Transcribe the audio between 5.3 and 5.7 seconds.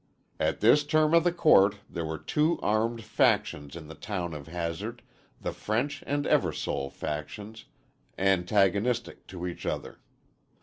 the